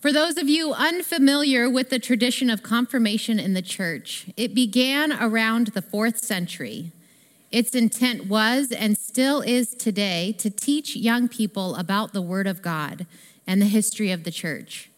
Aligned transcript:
For 0.00 0.14
those 0.14 0.38
of 0.38 0.48
you 0.48 0.72
unfamiliar 0.72 1.68
with 1.68 1.90
the 1.90 1.98
tradition 1.98 2.48
of 2.48 2.62
confirmation 2.62 3.38
in 3.38 3.52
the 3.52 3.60
church, 3.60 4.30
it 4.34 4.54
began 4.54 5.12
around 5.12 5.68
the 5.68 5.82
fourth 5.82 6.24
century. 6.24 6.90
Its 7.52 7.74
intent 7.74 8.26
was 8.26 8.72
and 8.72 8.96
still 8.96 9.42
is 9.42 9.74
today 9.74 10.32
to 10.38 10.48
teach 10.48 10.96
young 10.96 11.28
people 11.28 11.74
about 11.74 12.14
the 12.14 12.22
Word 12.22 12.46
of 12.46 12.62
God 12.62 13.04
and 13.46 13.60
the 13.60 13.66
history 13.66 14.10
of 14.10 14.24
the 14.24 14.30
church. 14.30 14.88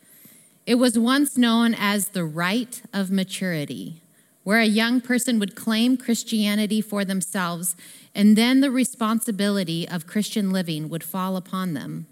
It 0.67 0.77
was 0.77 0.97
once 0.97 1.37
known 1.37 1.75
as 1.77 2.11
the 2.11 2.25
rite 2.25 2.83
of 2.93 3.11
maturity, 3.11 4.03
where 4.45 4.61
a 4.61 4.67
young 4.67 5.01
person 5.01 5.41
would 5.41 5.57
claim 5.57 5.97
Christianity 5.97 6.81
for 6.81 7.05
themselves, 7.05 7.75
and 8.15 8.37
then 8.37 8.61
the 8.61 8.71
responsibility 8.71 9.89
of 9.89 10.07
Christian 10.07 10.53
living 10.53 10.89
would 10.89 11.03
fall 11.03 11.37
upon 11.37 11.75
them. 11.75 12.07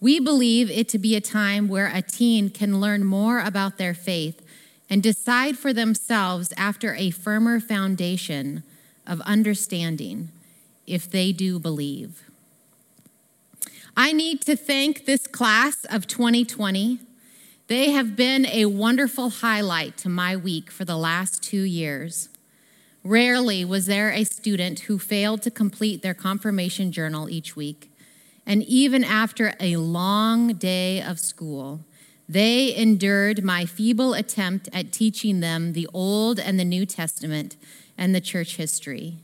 We 0.00 0.18
believe 0.18 0.70
it 0.70 0.88
to 0.88 0.98
be 0.98 1.14
a 1.14 1.20
time 1.20 1.68
where 1.68 1.90
a 1.94 2.00
teen 2.00 2.48
can 2.48 2.80
learn 2.80 3.04
more 3.04 3.40
about 3.40 3.76
their 3.76 3.92
faith 3.92 4.40
and 4.88 5.02
decide 5.02 5.58
for 5.58 5.74
themselves 5.74 6.52
after 6.56 6.94
a 6.94 7.10
firmer 7.10 7.60
foundation 7.60 8.62
of 9.06 9.20
understanding 9.20 10.30
if 10.86 11.10
they 11.10 11.32
do 11.32 11.58
believe. 11.58 12.22
I 13.96 14.12
need 14.12 14.40
to 14.42 14.56
thank 14.56 15.04
this 15.04 15.26
class 15.26 15.84
of 15.84 16.06
2020. 16.06 16.98
They 17.66 17.90
have 17.90 18.16
been 18.16 18.46
a 18.46 18.64
wonderful 18.66 19.28
highlight 19.28 19.98
to 19.98 20.08
my 20.08 20.34
week 20.34 20.70
for 20.70 20.86
the 20.86 20.96
last 20.96 21.42
two 21.42 21.62
years. 21.62 22.30
Rarely 23.04 23.64
was 23.64 23.86
there 23.86 24.10
a 24.10 24.24
student 24.24 24.80
who 24.80 24.98
failed 24.98 25.42
to 25.42 25.50
complete 25.50 26.02
their 26.02 26.14
confirmation 26.14 26.90
journal 26.90 27.28
each 27.28 27.54
week. 27.54 27.89
And 28.46 28.62
even 28.64 29.04
after 29.04 29.54
a 29.60 29.76
long 29.76 30.54
day 30.54 31.00
of 31.00 31.18
school, 31.20 31.80
they 32.28 32.74
endured 32.74 33.44
my 33.44 33.66
feeble 33.66 34.14
attempt 34.14 34.68
at 34.72 34.92
teaching 34.92 35.40
them 35.40 35.72
the 35.72 35.88
Old 35.92 36.38
and 36.38 36.60
the 36.60 36.64
New 36.64 36.86
Testament 36.86 37.56
and 37.98 38.14
the 38.14 38.20
church 38.20 38.56
history. 38.56 39.16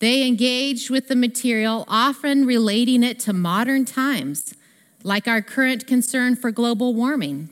They 0.00 0.26
engaged 0.26 0.90
with 0.90 1.08
the 1.08 1.16
material, 1.16 1.84
often 1.88 2.44
relating 2.44 3.02
it 3.02 3.18
to 3.20 3.32
modern 3.32 3.84
times, 3.84 4.54
like 5.02 5.26
our 5.26 5.42
current 5.42 5.86
concern 5.86 6.36
for 6.36 6.50
global 6.50 6.94
warming. 6.94 7.50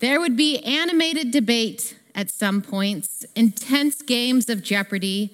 There 0.00 0.20
would 0.20 0.36
be 0.36 0.58
animated 0.58 1.30
debate 1.30 1.96
at 2.14 2.30
some 2.30 2.62
points, 2.62 3.24
intense 3.34 4.02
games 4.02 4.48
of 4.48 4.62
Jeopardy, 4.62 5.32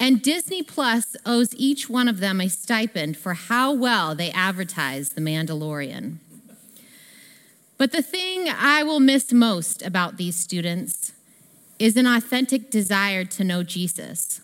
and 0.00 0.22
Disney 0.22 0.62
Plus 0.62 1.16
owes 1.26 1.54
each 1.56 1.90
one 1.90 2.08
of 2.08 2.20
them 2.20 2.40
a 2.40 2.48
stipend 2.48 3.16
for 3.16 3.34
how 3.34 3.72
well 3.72 4.14
they 4.14 4.30
advertise 4.30 5.10
The 5.10 5.20
Mandalorian. 5.20 6.18
But 7.76 7.92
the 7.92 8.02
thing 8.02 8.48
I 8.48 8.82
will 8.82 9.00
miss 9.00 9.32
most 9.32 9.82
about 9.82 10.16
these 10.16 10.36
students 10.36 11.12
is 11.78 11.96
an 11.96 12.06
authentic 12.06 12.70
desire 12.70 13.24
to 13.24 13.44
know 13.44 13.62
Jesus. 13.62 14.40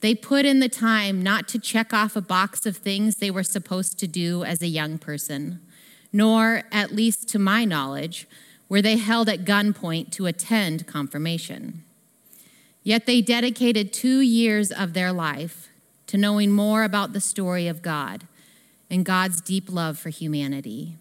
They 0.00 0.14
put 0.14 0.46
in 0.46 0.60
the 0.60 0.68
time 0.68 1.22
not 1.22 1.48
to 1.48 1.58
check 1.58 1.92
off 1.92 2.16
a 2.16 2.22
box 2.22 2.64
of 2.64 2.76
things 2.76 3.16
they 3.16 3.30
were 3.30 3.42
supposed 3.42 3.98
to 3.98 4.06
do 4.06 4.44
as 4.44 4.62
a 4.62 4.66
young 4.66 4.98
person, 4.98 5.60
nor, 6.12 6.62
at 6.72 6.94
least 6.94 7.28
to 7.30 7.38
my 7.38 7.64
knowledge, 7.64 8.26
were 8.68 8.82
they 8.82 8.96
held 8.96 9.28
at 9.28 9.44
gunpoint 9.44 10.10
to 10.12 10.26
attend 10.26 10.86
confirmation. 10.86 11.84
Yet 12.82 13.06
they 13.06 13.20
dedicated 13.20 13.92
two 13.92 14.20
years 14.20 14.70
of 14.70 14.94
their 14.94 15.12
life 15.12 15.68
to 16.06 16.16
knowing 16.16 16.50
more 16.50 16.82
about 16.82 17.12
the 17.12 17.20
story 17.20 17.68
of 17.68 17.82
God 17.82 18.26
and 18.90 19.04
God's 19.04 19.40
deep 19.40 19.70
love 19.70 19.98
for 19.98 20.08
humanity. 20.08 20.96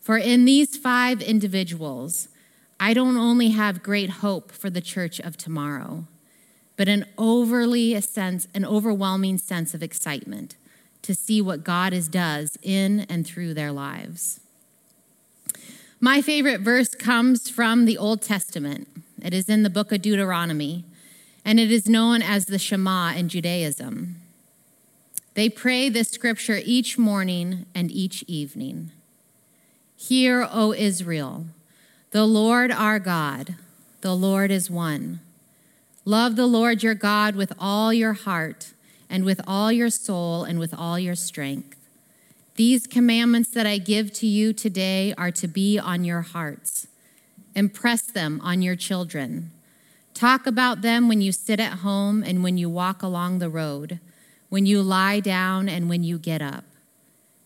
For 0.00 0.16
in 0.18 0.44
these 0.44 0.76
five 0.76 1.20
individuals, 1.20 2.28
I 2.80 2.94
don't 2.94 3.18
only 3.18 3.50
have 3.50 3.82
great 3.82 4.10
hope 4.10 4.50
for 4.50 4.70
the 4.70 4.80
church 4.80 5.20
of 5.20 5.36
tomorrow, 5.36 6.06
but 6.76 6.88
an 6.88 7.04
overly 7.18 8.00
sense, 8.00 8.48
an 8.54 8.64
overwhelming 8.64 9.38
sense 9.38 9.74
of 9.74 9.82
excitement 9.82 10.56
to 11.02 11.14
see 11.14 11.42
what 11.42 11.62
God 11.62 11.92
is 11.92 12.08
does 12.08 12.56
in 12.62 13.00
and 13.00 13.26
through 13.26 13.54
their 13.54 13.70
lives. 13.70 14.40
My 16.00 16.22
favorite 16.22 16.62
verse 16.62 16.94
comes 16.94 17.50
from 17.50 17.84
the 17.84 17.98
Old 17.98 18.22
Testament. 18.22 18.88
It 19.22 19.34
is 19.34 19.48
in 19.48 19.62
the 19.62 19.70
book 19.70 19.92
of 19.92 20.02
Deuteronomy, 20.02 20.84
and 21.44 21.60
it 21.60 21.70
is 21.70 21.88
known 21.88 22.22
as 22.22 22.46
the 22.46 22.58
Shema 22.58 23.12
in 23.14 23.28
Judaism. 23.28 24.16
They 25.34 25.48
pray 25.48 25.88
this 25.88 26.10
scripture 26.10 26.60
each 26.64 26.98
morning 26.98 27.66
and 27.74 27.90
each 27.90 28.22
evening. 28.24 28.90
Hear, 29.96 30.48
O 30.50 30.72
Israel, 30.72 31.46
the 32.10 32.26
Lord 32.26 32.72
our 32.72 32.98
God, 32.98 33.56
the 34.00 34.14
Lord 34.14 34.50
is 34.50 34.70
one. 34.70 35.20
Love 36.04 36.36
the 36.36 36.46
Lord 36.46 36.82
your 36.82 36.94
God 36.94 37.36
with 37.36 37.52
all 37.58 37.92
your 37.92 38.14
heart, 38.14 38.72
and 39.08 39.24
with 39.24 39.40
all 39.46 39.70
your 39.70 39.90
soul, 39.90 40.44
and 40.44 40.58
with 40.58 40.74
all 40.74 40.98
your 40.98 41.14
strength. 41.14 41.76
These 42.56 42.86
commandments 42.86 43.50
that 43.50 43.66
I 43.66 43.78
give 43.78 44.12
to 44.14 44.26
you 44.26 44.52
today 44.52 45.14
are 45.16 45.30
to 45.30 45.46
be 45.46 45.78
on 45.78 46.04
your 46.04 46.22
hearts. 46.22 46.86
Impress 47.60 48.00
them 48.00 48.40
on 48.42 48.62
your 48.62 48.74
children. 48.74 49.50
Talk 50.14 50.46
about 50.46 50.80
them 50.80 51.08
when 51.08 51.20
you 51.20 51.30
sit 51.30 51.60
at 51.60 51.80
home 51.80 52.22
and 52.22 52.42
when 52.42 52.56
you 52.56 52.70
walk 52.70 53.02
along 53.02 53.38
the 53.38 53.50
road, 53.50 54.00
when 54.48 54.64
you 54.64 54.80
lie 54.80 55.20
down 55.20 55.68
and 55.68 55.86
when 55.86 56.02
you 56.02 56.16
get 56.16 56.40
up. 56.40 56.64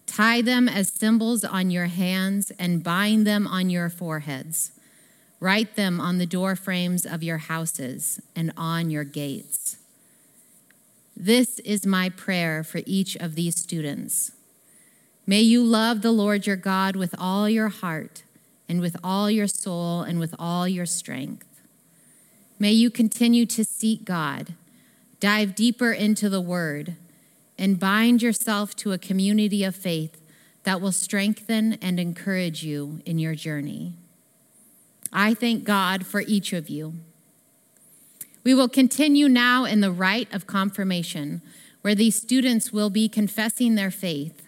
Tie 0.06 0.40
them 0.40 0.68
as 0.68 0.88
symbols 0.88 1.42
on 1.42 1.72
your 1.72 1.86
hands 1.86 2.52
and 2.60 2.84
bind 2.84 3.26
them 3.26 3.48
on 3.48 3.70
your 3.70 3.90
foreheads. 3.90 4.70
Write 5.40 5.74
them 5.74 6.00
on 6.00 6.18
the 6.18 6.26
door 6.26 6.54
frames 6.54 7.04
of 7.04 7.24
your 7.24 7.38
houses 7.38 8.22
and 8.36 8.52
on 8.56 8.90
your 8.90 9.02
gates. 9.02 9.78
This 11.16 11.58
is 11.58 11.84
my 11.84 12.08
prayer 12.08 12.62
for 12.62 12.82
each 12.86 13.16
of 13.16 13.34
these 13.34 13.56
students. 13.56 14.30
May 15.26 15.40
you 15.40 15.64
love 15.64 16.02
the 16.02 16.12
Lord 16.12 16.46
your 16.46 16.54
God 16.54 16.94
with 16.94 17.16
all 17.18 17.48
your 17.48 17.68
heart 17.68 18.22
and 18.68 18.80
with 18.80 18.96
all 19.04 19.30
your 19.30 19.46
soul 19.46 20.02
and 20.02 20.18
with 20.18 20.34
all 20.38 20.66
your 20.66 20.86
strength. 20.86 21.46
May 22.58 22.72
you 22.72 22.90
continue 22.90 23.46
to 23.46 23.64
seek 23.64 24.04
God, 24.04 24.54
dive 25.20 25.54
deeper 25.54 25.92
into 25.92 26.28
the 26.28 26.40
word, 26.40 26.96
and 27.58 27.78
bind 27.78 28.22
yourself 28.22 28.74
to 28.76 28.92
a 28.92 28.98
community 28.98 29.64
of 29.64 29.76
faith 29.76 30.20
that 30.64 30.80
will 30.80 30.92
strengthen 30.92 31.74
and 31.74 32.00
encourage 32.00 32.64
you 32.64 33.00
in 33.04 33.18
your 33.18 33.34
journey. 33.34 33.92
I 35.12 35.34
thank 35.34 35.64
God 35.64 36.06
for 36.06 36.22
each 36.22 36.52
of 36.52 36.68
you. 36.68 36.94
We 38.42 38.54
will 38.54 38.68
continue 38.68 39.28
now 39.28 39.64
in 39.64 39.80
the 39.80 39.92
rite 39.92 40.32
of 40.32 40.46
confirmation, 40.46 41.42
where 41.82 41.94
these 41.94 42.16
students 42.16 42.72
will 42.72 42.90
be 42.90 43.08
confessing 43.08 43.74
their 43.74 43.90
faith 43.90 44.43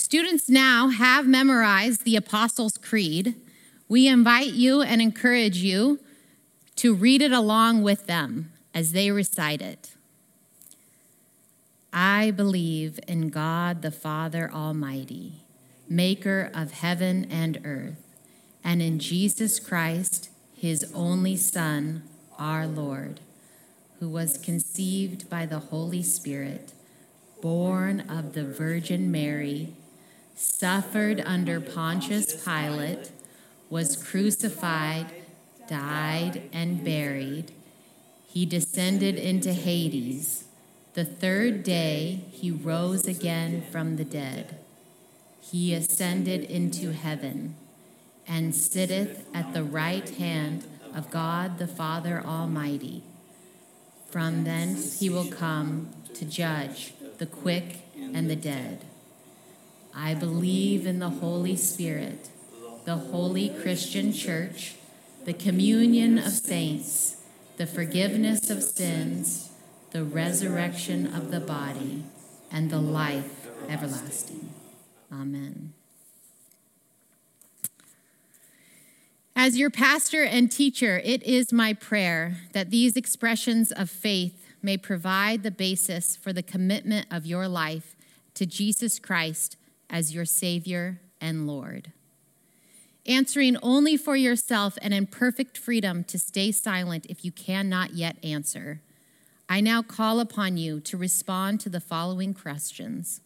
Students 0.00 0.48
now 0.48 0.88
have 0.88 1.28
memorized 1.28 2.04
the 2.04 2.16
Apostles' 2.16 2.78
Creed. 2.78 3.34
We 3.86 4.08
invite 4.08 4.54
you 4.54 4.80
and 4.80 5.02
encourage 5.02 5.58
you 5.58 6.00
to 6.76 6.94
read 6.94 7.20
it 7.20 7.32
along 7.32 7.82
with 7.82 8.06
them 8.06 8.50
as 8.74 8.92
they 8.92 9.10
recite 9.10 9.60
it. 9.60 9.94
I 11.92 12.30
believe 12.30 12.98
in 13.06 13.28
God 13.28 13.82
the 13.82 13.90
Father 13.90 14.50
Almighty, 14.50 15.44
maker 15.86 16.50
of 16.54 16.72
heaven 16.72 17.26
and 17.30 17.60
earth, 17.62 18.16
and 18.64 18.80
in 18.80 19.00
Jesus 19.00 19.60
Christ, 19.60 20.30
his 20.56 20.90
only 20.94 21.36
Son, 21.36 22.04
our 22.38 22.66
Lord, 22.66 23.20
who 24.00 24.08
was 24.08 24.38
conceived 24.38 25.28
by 25.28 25.44
the 25.44 25.58
Holy 25.58 26.02
Spirit, 26.02 26.72
born 27.42 28.00
of 28.08 28.32
the 28.32 28.44
Virgin 28.44 29.12
Mary 29.12 29.74
suffered 30.40 31.20
under 31.26 31.60
Pontius 31.60 32.42
Pilate, 32.44 33.10
was 33.68 33.94
crucified, 33.94 35.06
died, 35.68 36.48
and 36.50 36.82
buried. 36.82 37.52
He 38.26 38.46
descended 38.46 39.16
into 39.16 39.52
Hades. 39.52 40.44
The 40.94 41.04
third 41.04 41.62
day 41.62 42.24
he 42.30 42.50
rose 42.50 43.06
again 43.06 43.62
from 43.70 43.96
the 43.96 44.04
dead. 44.04 44.56
He 45.42 45.74
ascended 45.74 46.44
into 46.44 46.92
heaven 46.92 47.54
and 48.26 48.54
sitteth 48.54 49.26
at 49.34 49.52
the 49.52 49.62
right 49.62 50.08
hand 50.08 50.64
of 50.94 51.10
God 51.10 51.58
the 51.58 51.66
Father 51.66 52.22
Almighty. 52.24 53.02
From 54.08 54.44
thence 54.44 55.00
he 55.00 55.10
will 55.10 55.30
come 55.30 55.90
to 56.14 56.24
judge 56.24 56.94
the 57.18 57.26
quick 57.26 57.82
and 58.14 58.30
the 58.30 58.36
dead. 58.36 58.86
I 59.94 60.14
believe 60.14 60.86
in 60.86 60.98
the 60.98 61.10
Holy 61.10 61.56
Spirit, 61.56 62.28
the 62.84 62.96
holy 62.96 63.48
Christian 63.48 64.12
church, 64.12 64.74
the 65.24 65.32
communion 65.32 66.18
of 66.18 66.32
saints, 66.32 67.16
the 67.56 67.66
forgiveness 67.66 68.50
of 68.50 68.62
sins, 68.62 69.50
the 69.90 70.04
resurrection 70.04 71.12
of 71.14 71.30
the 71.30 71.40
body, 71.40 72.04
and 72.50 72.70
the 72.70 72.80
life 72.80 73.48
everlasting. 73.68 74.50
Amen. 75.12 75.72
As 79.36 79.58
your 79.58 79.70
pastor 79.70 80.22
and 80.22 80.50
teacher, 80.50 81.00
it 81.02 81.22
is 81.22 81.52
my 81.52 81.72
prayer 81.72 82.36
that 82.52 82.70
these 82.70 82.96
expressions 82.96 83.72
of 83.72 83.88
faith 83.88 84.46
may 84.62 84.76
provide 84.76 85.42
the 85.42 85.50
basis 85.50 86.14
for 86.14 86.32
the 86.32 86.42
commitment 86.42 87.06
of 87.10 87.24
your 87.24 87.48
life 87.48 87.96
to 88.34 88.44
Jesus 88.46 88.98
Christ 88.98 89.56
as 89.90 90.14
your 90.14 90.24
Savior 90.24 91.00
and 91.20 91.46
Lord. 91.46 91.92
Answering 93.06 93.56
only 93.62 93.96
for 93.96 94.14
yourself 94.14 94.78
and 94.80 94.94
in 94.94 95.06
perfect 95.06 95.58
freedom 95.58 96.04
to 96.04 96.18
stay 96.18 96.52
silent 96.52 97.06
if 97.08 97.24
you 97.24 97.32
cannot 97.32 97.94
yet 97.94 98.16
answer. 98.22 98.80
I 99.48 99.60
now 99.60 99.82
call 99.82 100.20
upon 100.20 100.56
you 100.56 100.80
to 100.80 100.96
respond 100.96 101.60
to 101.60 101.68
the 101.68 101.80
following 101.80 102.34
questions 102.34 103.20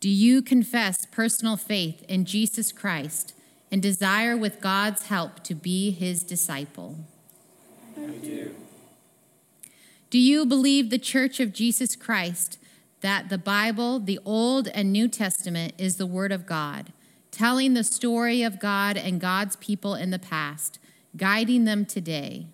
Do 0.00 0.08
you 0.08 0.40
confess 0.40 1.04
personal 1.04 1.56
faith 1.56 2.04
in 2.08 2.24
Jesus 2.24 2.72
Christ 2.72 3.34
and 3.70 3.82
desire 3.82 4.36
with 4.36 4.60
God's 4.60 5.08
help 5.08 5.44
to 5.44 5.54
be 5.54 5.90
his 5.90 6.22
disciple? 6.22 6.96
I 7.96 8.12
do. 8.22 8.54
Do 10.10 10.18
you 10.18 10.46
believe 10.46 10.88
the 10.88 10.98
Church 10.98 11.38
of 11.38 11.52
Jesus 11.52 11.94
Christ, 11.94 12.57
that 13.00 13.28
the 13.28 13.38
Bible, 13.38 14.00
the 14.00 14.18
Old 14.24 14.68
and 14.68 14.92
New 14.92 15.08
Testament, 15.08 15.74
is 15.78 15.96
the 15.96 16.06
Word 16.06 16.32
of 16.32 16.46
God, 16.46 16.92
telling 17.30 17.74
the 17.74 17.84
story 17.84 18.42
of 18.42 18.58
God 18.58 18.96
and 18.96 19.20
God's 19.20 19.56
people 19.56 19.94
in 19.94 20.10
the 20.10 20.18
past, 20.18 20.78
guiding 21.16 21.64
them 21.64 21.84
today? 21.84 22.46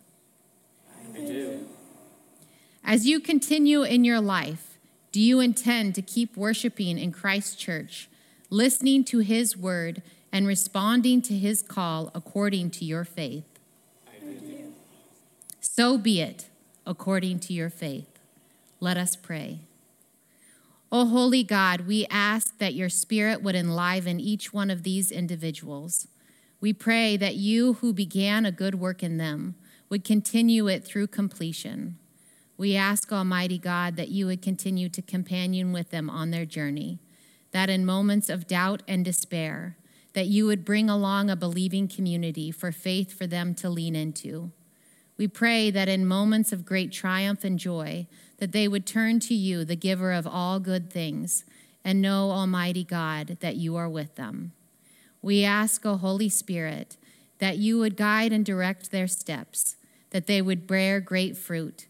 I 1.14 1.18
do. 1.18 1.66
As 2.84 3.06
you 3.06 3.20
continue 3.20 3.82
in 3.82 4.04
your 4.04 4.20
life, 4.20 4.78
do 5.10 5.20
you 5.20 5.40
intend 5.40 5.94
to 5.94 6.02
keep 6.02 6.36
worshiping 6.36 6.98
in 6.98 7.12
Christ's 7.12 7.56
church, 7.56 8.08
listening 8.50 9.04
to 9.04 9.20
his 9.20 9.56
word, 9.56 10.02
and 10.32 10.46
responding 10.46 11.22
to 11.22 11.34
his 11.34 11.62
call 11.62 12.10
according 12.14 12.70
to 12.72 12.84
your 12.84 13.04
faith? 13.04 13.44
I 14.06 14.18
do. 14.24 14.72
So 15.60 15.96
be 15.96 16.20
it, 16.20 16.48
according 16.84 17.38
to 17.40 17.52
your 17.52 17.70
faith. 17.70 18.18
Let 18.80 18.98
us 18.98 19.16
pray. 19.16 19.60
O 20.96 21.06
holy 21.06 21.42
God, 21.42 21.88
we 21.88 22.06
ask 22.08 22.56
that 22.58 22.74
your 22.74 22.88
spirit 22.88 23.42
would 23.42 23.56
enliven 23.56 24.20
each 24.20 24.52
one 24.52 24.70
of 24.70 24.84
these 24.84 25.10
individuals. 25.10 26.06
We 26.60 26.72
pray 26.72 27.16
that 27.16 27.34
you 27.34 27.72
who 27.72 27.92
began 27.92 28.46
a 28.46 28.52
good 28.52 28.76
work 28.76 29.02
in 29.02 29.16
them 29.16 29.56
would 29.88 30.04
continue 30.04 30.68
it 30.68 30.84
through 30.84 31.08
completion. 31.08 31.98
We 32.56 32.76
ask, 32.76 33.10
Almighty 33.10 33.58
God, 33.58 33.96
that 33.96 34.10
you 34.10 34.26
would 34.26 34.40
continue 34.40 34.88
to 34.90 35.02
companion 35.02 35.72
with 35.72 35.90
them 35.90 36.08
on 36.08 36.30
their 36.30 36.44
journey, 36.44 37.00
that 37.50 37.68
in 37.68 37.84
moments 37.84 38.30
of 38.30 38.46
doubt 38.46 38.84
and 38.86 39.04
despair, 39.04 39.76
that 40.12 40.28
you 40.28 40.46
would 40.46 40.64
bring 40.64 40.88
along 40.88 41.28
a 41.28 41.34
believing 41.34 41.88
community 41.88 42.52
for 42.52 42.70
faith 42.70 43.12
for 43.12 43.26
them 43.26 43.56
to 43.56 43.68
lean 43.68 43.96
into. 43.96 44.52
We 45.16 45.28
pray 45.28 45.70
that 45.70 45.88
in 45.88 46.06
moments 46.06 46.52
of 46.52 46.64
great 46.64 46.92
triumph 46.92 47.44
and 47.44 47.58
joy, 47.58 48.06
that 48.38 48.52
they 48.52 48.66
would 48.66 48.86
turn 48.86 49.20
to 49.20 49.34
you, 49.34 49.64
the 49.64 49.76
giver 49.76 50.12
of 50.12 50.26
all 50.26 50.58
good 50.58 50.92
things, 50.92 51.44
and 51.84 52.02
know, 52.02 52.30
Almighty 52.30 52.84
God, 52.84 53.38
that 53.40 53.56
you 53.56 53.76
are 53.76 53.88
with 53.88 54.16
them. 54.16 54.52
We 55.22 55.44
ask, 55.44 55.84
O 55.86 55.96
Holy 55.96 56.28
Spirit, 56.28 56.96
that 57.38 57.58
you 57.58 57.78
would 57.78 57.96
guide 57.96 58.32
and 58.32 58.44
direct 58.44 58.90
their 58.90 59.06
steps, 59.06 59.76
that 60.10 60.26
they 60.26 60.42
would 60.42 60.66
bear 60.66 61.00
great 61.00 61.36
fruit 61.36 61.86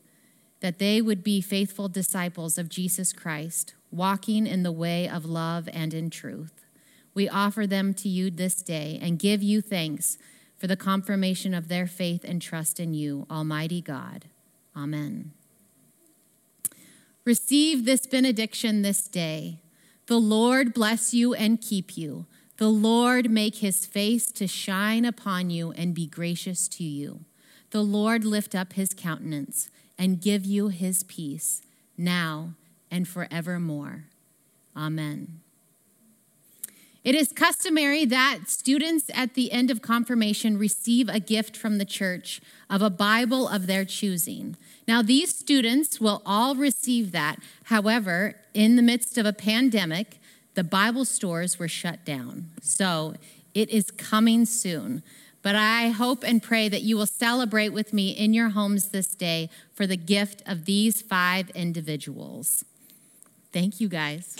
that 0.64 0.78
they 0.78 1.02
would 1.02 1.22
be 1.22 1.42
faithful 1.42 1.88
disciples 1.88 2.56
of 2.56 2.70
Jesus 2.70 3.12
Christ, 3.12 3.74
walking 3.90 4.46
in 4.46 4.62
the 4.62 4.72
way 4.72 5.06
of 5.06 5.26
love 5.26 5.68
and 5.70 5.92
in 5.92 6.08
truth. 6.08 6.64
We 7.12 7.28
offer 7.28 7.66
them 7.66 7.92
to 7.92 8.08
you 8.08 8.30
this 8.30 8.62
day 8.62 8.98
and 9.02 9.18
give 9.18 9.42
you 9.42 9.60
thanks 9.60 10.16
for 10.64 10.68
the 10.68 10.76
confirmation 10.76 11.52
of 11.52 11.68
their 11.68 11.86
faith 11.86 12.24
and 12.24 12.40
trust 12.40 12.80
in 12.80 12.94
you, 12.94 13.26
Almighty 13.30 13.82
God. 13.82 14.24
Amen. 14.74 15.32
Receive 17.26 17.84
this 17.84 18.06
benediction 18.06 18.80
this 18.80 19.06
day. 19.06 19.58
The 20.06 20.16
Lord 20.16 20.72
bless 20.72 21.12
you 21.12 21.34
and 21.34 21.60
keep 21.60 21.98
you. 21.98 22.24
The 22.56 22.70
Lord 22.70 23.30
make 23.30 23.56
his 23.56 23.84
face 23.84 24.32
to 24.32 24.46
shine 24.46 25.04
upon 25.04 25.50
you 25.50 25.72
and 25.72 25.94
be 25.94 26.06
gracious 26.06 26.66
to 26.68 26.82
you. 26.82 27.26
The 27.68 27.82
Lord 27.82 28.24
lift 28.24 28.54
up 28.54 28.72
his 28.72 28.94
countenance 28.96 29.68
and 29.98 30.18
give 30.18 30.46
you 30.46 30.68
his 30.68 31.02
peace 31.02 31.60
now 31.98 32.54
and 32.90 33.06
forevermore. 33.06 34.06
Amen. 34.74 35.42
It 37.04 37.14
is 37.14 37.32
customary 37.32 38.06
that 38.06 38.40
students 38.46 39.10
at 39.12 39.34
the 39.34 39.52
end 39.52 39.70
of 39.70 39.82
confirmation 39.82 40.56
receive 40.56 41.10
a 41.10 41.20
gift 41.20 41.54
from 41.54 41.76
the 41.76 41.84
church 41.84 42.40
of 42.70 42.80
a 42.80 42.88
Bible 42.88 43.46
of 43.46 43.66
their 43.66 43.84
choosing. 43.84 44.56
Now, 44.88 45.02
these 45.02 45.36
students 45.36 46.00
will 46.00 46.22
all 46.24 46.54
receive 46.54 47.12
that. 47.12 47.40
However, 47.64 48.36
in 48.54 48.76
the 48.76 48.82
midst 48.82 49.18
of 49.18 49.26
a 49.26 49.34
pandemic, 49.34 50.18
the 50.54 50.64
Bible 50.64 51.04
stores 51.04 51.58
were 51.58 51.68
shut 51.68 52.06
down. 52.06 52.50
So 52.62 53.14
it 53.52 53.68
is 53.68 53.90
coming 53.90 54.46
soon. 54.46 55.02
But 55.42 55.56
I 55.56 55.88
hope 55.88 56.24
and 56.24 56.42
pray 56.42 56.70
that 56.70 56.82
you 56.82 56.96
will 56.96 57.04
celebrate 57.04 57.68
with 57.68 57.92
me 57.92 58.12
in 58.12 58.32
your 58.32 58.48
homes 58.48 58.88
this 58.88 59.08
day 59.08 59.50
for 59.74 59.86
the 59.86 59.98
gift 59.98 60.42
of 60.46 60.64
these 60.64 61.02
five 61.02 61.50
individuals. 61.50 62.64
Thank 63.52 63.78
you, 63.78 63.88
guys. 63.88 64.36